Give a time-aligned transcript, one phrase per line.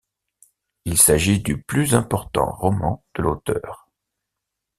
[0.85, 3.87] Il s'agit du plus important roman de l'auteure.